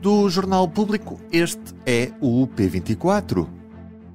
[0.00, 3.48] Do Jornal Público, este é o P24.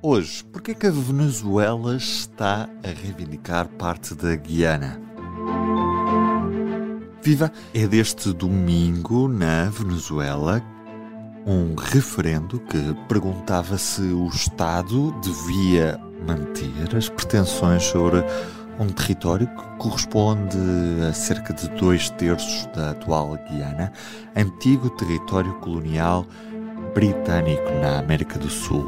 [0.00, 5.00] Hoje, por que é que a Venezuela está a reivindicar parte da Guiana?
[7.22, 7.50] Viva!
[7.72, 10.62] É deste domingo, na Venezuela,
[11.46, 12.78] um referendo que
[13.08, 18.22] perguntava se o Estado devia manter as pretensões sobre
[18.78, 20.58] um território que corresponde
[21.08, 23.92] a cerca de dois terços da atual Guiana,
[24.36, 26.24] antigo território colonial
[26.94, 28.84] britânico na América do Sul.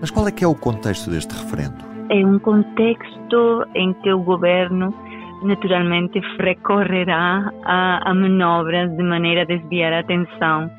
[0.00, 1.76] Mas qual é que é o contexto deste referendo?
[2.10, 4.94] É um contexto em que o governo
[5.42, 10.70] naturalmente recorrerá a, a manobras de maneira a desviar a atenção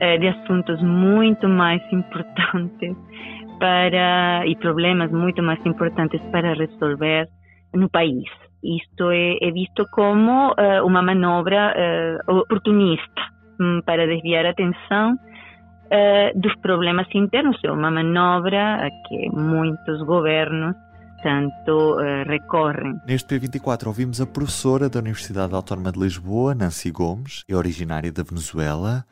[0.00, 2.94] eh, de assuntos muito mais importantes
[3.58, 7.28] para e problemas muito mais importantes para resolver
[7.76, 8.24] no país.
[8.62, 11.74] Isto é, é visto como uh, uma manobra
[12.28, 13.22] uh, oportunista
[13.60, 17.58] um, para desviar a atenção uh, dos problemas internos.
[17.64, 20.74] É uma manobra a que muitos governos
[21.22, 21.96] tanto
[22.26, 22.94] recorrem.
[23.08, 28.22] Neste P24 ouvimos a professora da Universidade Autónoma de Lisboa, Nancy Gomes, é originária da
[28.22, 29.04] Venezuela.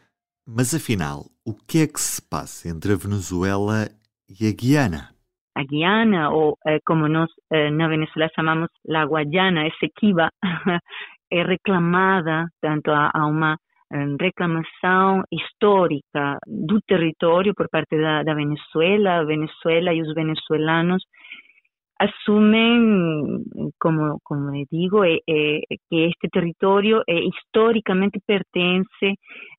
[0.46, 3.88] Mas afinal, o que é que se passa entre a Venezuela
[4.28, 5.13] e a Guiana?
[5.54, 10.30] A Guiana, ou eh, como nós eh, na Venezuela chamamos la Guayana, Essequiba,
[11.30, 13.56] é reclamada tanto a, a uma
[13.92, 19.24] eh, reclamação histórica do território por parte da Venezuela.
[19.24, 21.04] Venezuela e os venezuelanos
[22.00, 23.44] assumem,
[23.78, 29.14] como, como digo, que este território é, historicamente pertence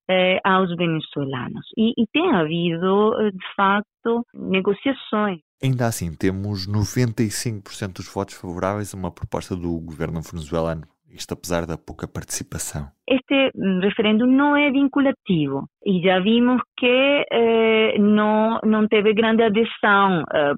[0.10, 1.66] eh, aos venezuelanos.
[1.78, 5.40] E, e tem havido, eh, de facto, negociações.
[5.64, 11.66] Ainda assim, temos 95% dos votos favoráveis a uma proposta do governo venezuelano, isto apesar
[11.66, 12.88] da pouca participação.
[13.08, 13.52] Este
[13.82, 20.54] referendo não é vinculativo e já vimos que eh, não, não teve grande adesão, eh,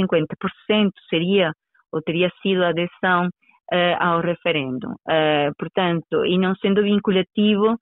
[0.00, 1.52] 50% seria
[1.92, 3.28] ou teria sido adesão
[3.72, 4.94] eh, ao referendo.
[5.08, 7.76] Eh, portanto, e não sendo vinculativo,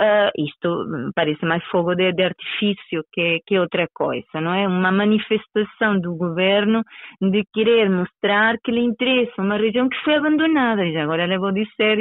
[0.00, 4.66] Uh, isto parece mais fogo de, de artifício que, que, outra coisa, não é?
[4.66, 6.82] Uma manifestação do governo
[7.20, 11.52] de querer mostrar que lhe interessa uma região que foi abandonada, e agora lhe vou
[11.52, 11.98] dizer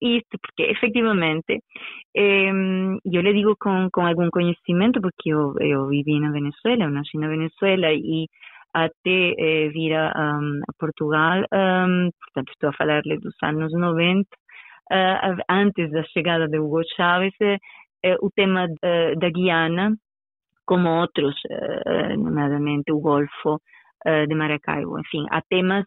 [0.00, 1.60] isto, porque efetivamente,
[2.16, 2.50] eh,
[3.04, 7.16] eu lhe digo com, com algum conhecimento, porque eu, eu vivi na Venezuela, eu nasci
[7.16, 8.26] na Venezuela e
[8.74, 14.39] até eh, vir a, a Portugal, um, portanto estou a falar-lhe dos anos 90, uh,
[15.48, 18.66] antes da chegada de Hugo Chávez, uh, o tema
[19.18, 19.94] da Guiana,
[20.66, 21.34] como outros,
[22.16, 23.60] nomeadamente o Golfo
[24.28, 24.98] de Maracaibo.
[24.98, 25.84] Enfim, há temas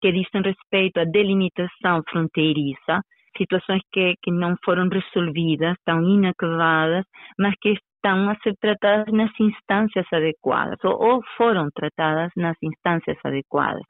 [0.00, 3.00] que dizem respeito à delimitação fronteiriça,
[3.36, 7.04] situações que, que não foram resolvidas, estão inacabadas,
[7.38, 13.18] mas que estão a ser tratadas nas instâncias adequadas, ou, ou foram tratadas nas instâncias
[13.24, 13.82] adequadas.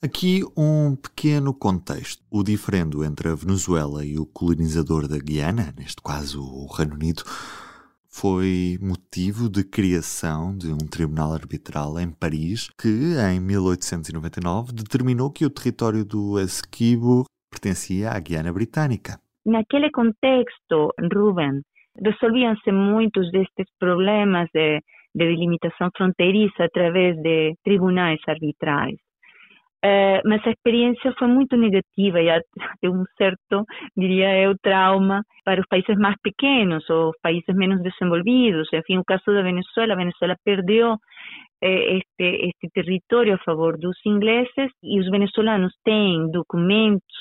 [0.00, 2.22] Aqui um pequeno contexto.
[2.30, 7.24] O diferendo entre a Venezuela e o colonizador da Guiana, neste caso o Reino Unido,
[8.08, 12.88] foi motivo de criação de um tribunal arbitral em Paris que,
[13.28, 19.18] em 1899, determinou que o território do Esquibo pertencia à Guiana Britânica.
[19.44, 21.60] Naquele contexto, Ruben,
[22.00, 24.78] resolviam-se muitos destes problemas de,
[25.12, 28.94] de delimitação fronteiriça através de tribunais arbitrais.
[29.84, 33.64] Uh, mas a experiência foi muito negativa e até um certo,
[33.96, 38.68] diria eu, trauma para os países mais pequenos ou países menos desenvolvidos.
[38.72, 40.96] Enfim, o caso da Venezuela, a Venezuela perdeu
[41.62, 47.16] eh, este, este território a favor dos ingleses e os venezuelanos têm documentos,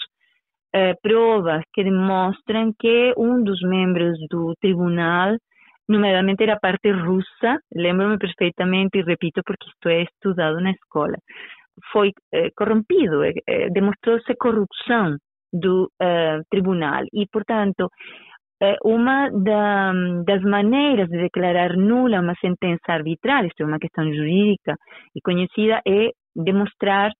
[0.73, 5.37] eh, provas que demonstram que um dos membros do tribunal
[5.87, 11.17] nomeadamente era parte russa, lembro-me perfeitamente e repito porque isto é estudado na escola
[11.91, 15.17] foi eh, corrompido, eh, eh, demonstrou-se corrupção
[15.53, 17.89] do eh, tribunal e, portanto,
[18.61, 19.93] eh, uma da,
[20.25, 24.75] das maneiras de declarar nula uma sentença arbitral, isto é uma questão jurídica
[25.15, 27.11] e conhecida, é demonstrar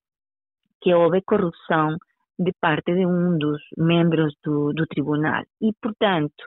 [0.80, 1.96] que houve corrupção
[2.38, 5.42] de parte de um dos membros do, do tribunal.
[5.60, 6.44] E, portanto,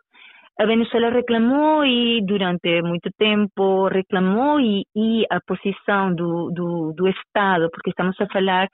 [0.62, 7.08] a Venezuela reclamou e durante muito tempo reclamou e, e a posição do, do, do,
[7.08, 8.68] Estado, porque estamos a falar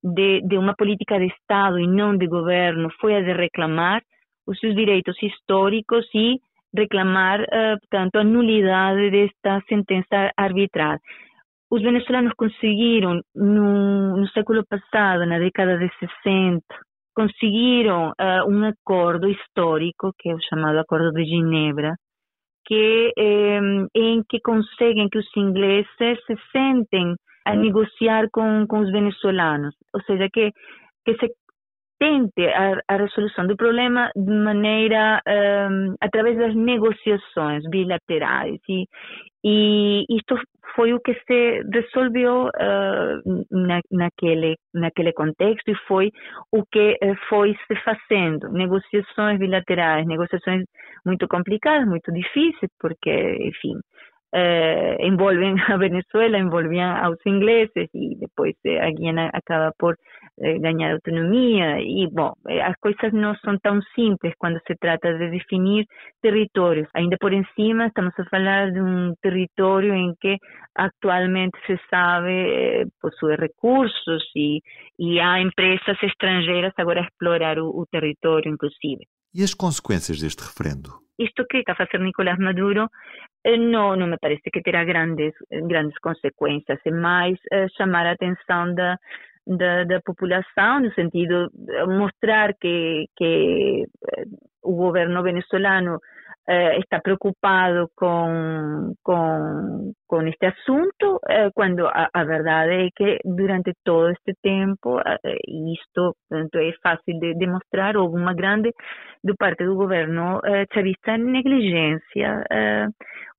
[0.00, 4.00] de, de uma política de Estado e não de governo, foi a de reclamar
[4.46, 6.38] os seus direitos históricos e
[6.72, 10.98] reclamar, uh, portanto, a nulidade desta sentença arbitral.
[11.68, 16.62] Os venezuelanos conseguiram, no, no século passado, na década de 60,
[17.14, 21.94] conseguiram uh, um acordo histórico, que é o chamado Acordo de Ginebra,
[22.66, 23.60] que, eh,
[23.94, 27.14] em que conseguem que os ingleses se sentem
[27.44, 30.50] a negociar com, com os venezuelanos, ou seja, que,
[31.04, 31.30] que se
[31.98, 38.58] tente a, a resolução do problema de maneira um, através das negociações bilaterais.
[38.68, 38.86] E,
[39.44, 40.36] e isto
[40.74, 46.10] foi o que se resolveu uh, na, naquele naquele contexto e foi
[46.52, 48.48] o que uh, foi se fazendo.
[48.50, 50.64] Negociações bilaterais negociações
[51.04, 53.10] muito complicadas muito difíceis porque
[53.40, 53.78] enfim
[54.34, 59.96] eh, envolven a Venezuela, envolvían a los ingleses y después eh, a Guiana acaba por
[60.38, 65.16] eh, ganar autonomía y bueno, eh, as coisas não são tão simples quando se trata
[65.16, 65.86] de definir
[66.20, 66.88] territórios.
[66.94, 70.36] Ainda por encima estamos a falar de um território em que
[70.74, 74.60] actualmente se sabe eh, possui recursos e,
[74.98, 79.06] e há empresas estrangeiras agora a explorar o, o território inclusive.
[79.32, 81.03] E as consequências deste referendo?
[81.18, 82.88] Isto que está a fazer Nicolás Maduro
[83.44, 88.12] eh, não, não me parece que terá grandes, grandes consequências, é mais eh, chamar a
[88.12, 88.98] atenção da,
[89.46, 93.84] da, da, população, no sentido de mostrar que, que
[94.16, 94.24] eh,
[94.62, 96.00] o governo venezuelano
[96.46, 98.92] eh, está preocupado com,
[100.06, 105.38] com este assunto, eh, quando a, a, verdade é que durante todo este tempo, eh,
[105.48, 108.70] e isto portanto, é fácil de demonstrar, houve uma grande,
[109.22, 112.44] de parte do governo eh, chavista, negligência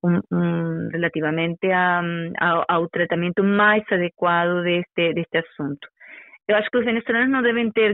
[0.04, 2.01] um, um, relativamente a,
[2.40, 5.88] a, ao tratamento mais adequado deste, deste assunto.
[6.48, 7.94] Eu acho que os venezuelanos não devem ter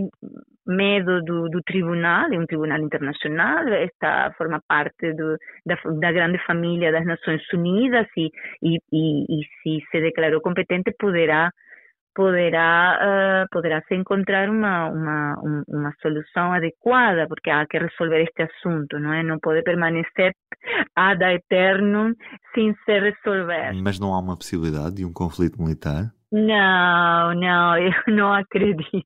[0.67, 6.37] medo do, do tribunal, é um tribunal internacional, está forma parte do, da, da, grande
[6.45, 8.29] família das Nações Unidas e,
[8.61, 11.49] e, e, e se se declarou competente poderá
[12.13, 18.43] poderá uh, poderá se encontrar uma, uma uma solução adequada porque há que resolver este
[18.43, 19.23] assunto não é?
[19.23, 20.33] Não pode permanecer
[20.95, 22.13] ad eternum
[22.53, 23.73] sem se resolver.
[23.81, 29.05] Mas não há uma possibilidade de um conflito militar não, não, eu não acredito.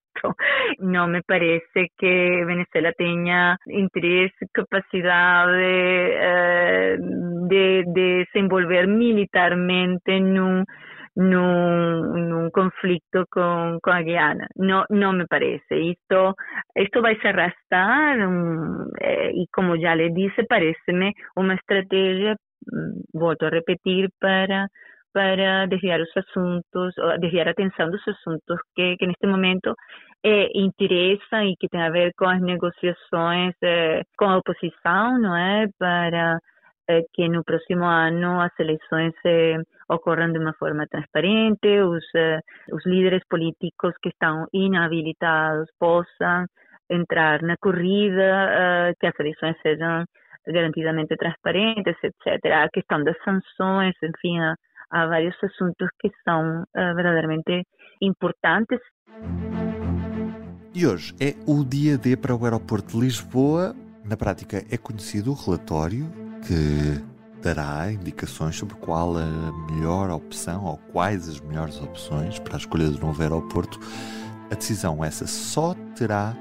[0.80, 6.98] Não me parece que Venezuela tenha interesse, capacidade eh,
[7.50, 10.64] de, de se envolver militarmente num,
[11.16, 14.48] num, num conflito com, com a Guiana.
[14.56, 15.74] Não, não me parece.
[15.74, 16.36] Isto,
[16.78, 22.36] isto vai se arrastar um, eh, e, como já lhe disse, parece-me uma estratégia,
[22.72, 24.68] mm, volto a repetir, para
[25.16, 29.74] para desviar os assuntos, desviar a atenção dos assuntos que, que neste momento
[30.22, 35.34] eh, interessam e que tem a ver com as negociações eh, com a oposição, não
[35.34, 35.68] é?
[35.80, 36.38] Para
[36.90, 39.56] eh, que no próximo ano as eleições eh,
[39.88, 42.04] ocorram de uma forma transparente, os,
[42.74, 46.46] os líderes políticos que estão inabilitados possam
[46.90, 50.06] entrar na corrida, que as eleições sejam
[50.46, 52.46] garantidamente transparentes, etc.
[52.52, 54.56] A questão das sanções, enfim, a,
[54.92, 57.64] há vários assuntos que são uh, verdadeiramente
[58.02, 58.80] importantes.
[60.74, 63.76] E hoje é o dia D para o aeroporto de Lisboa.
[64.04, 66.06] Na prática, é conhecido o relatório
[66.46, 67.02] que
[67.42, 72.90] dará indicações sobre qual a melhor opção ou quais as melhores opções para a escolha
[72.90, 73.80] do novo aeroporto.
[74.52, 76.36] A decisão essa só terá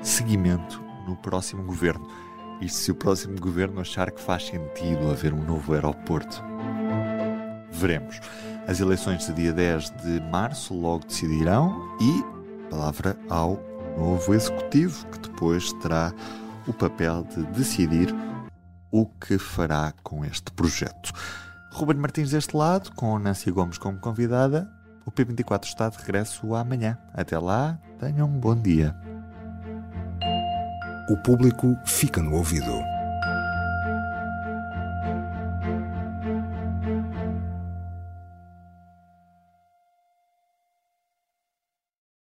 [0.00, 2.06] seguimento no próximo governo.
[2.60, 6.42] E se o próximo governo achar que faz sentido haver um novo aeroporto
[7.72, 8.20] veremos.
[8.66, 13.58] As eleições de dia 10 de março logo decidirão e palavra ao
[13.98, 16.12] novo executivo, que depois terá
[16.66, 18.14] o papel de decidir
[18.90, 21.12] o que fará com este projeto.
[21.72, 24.70] Ruben Martins deste lado, com Nancy Gomes como convidada.
[25.04, 26.98] O P24 está de regresso amanhã.
[27.12, 28.94] Até lá, tenham um bom dia.
[31.10, 32.91] O público fica no ouvido.